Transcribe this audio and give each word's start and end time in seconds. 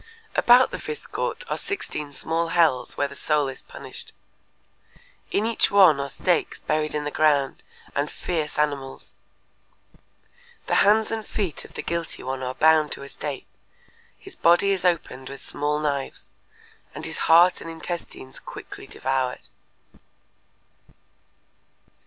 About 0.35 0.71
the 0.71 0.79
fifth 0.79 1.11
court 1.11 1.43
are 1.47 1.59
sixteen 1.59 2.11
small 2.11 2.47
hells 2.47 2.97
where 2.97 3.07
the 3.07 3.15
soul 3.15 3.47
is 3.47 3.61
punished. 3.61 4.13
In 5.29 5.45
each 5.45 5.69
one 5.69 5.99
are 5.99 6.09
stakes 6.09 6.59
buried 6.59 6.95
in 6.95 7.03
the 7.03 7.11
ground 7.11 7.61
and 7.93 8.09
fierce 8.09 8.57
animals. 8.57 9.13
The 10.65 10.73
hands 10.81 11.11
and 11.11 11.23
feet 11.23 11.65
of 11.65 11.75
the 11.75 11.83
guilty 11.83 12.23
one 12.23 12.41
are 12.41 12.55
bound 12.55 12.91
to 12.93 13.03
a 13.03 13.09
stake, 13.09 13.45
his 14.17 14.35
body 14.35 14.71
is 14.71 14.83
opened 14.83 15.29
with 15.29 15.45
small 15.45 15.77
knives, 15.79 16.29
and 16.95 17.05
his 17.05 17.19
heart 17.29 17.61
and 17.61 17.69
intestines 17.69 18.39
quickly 18.39 18.87
devoured. 18.87 19.49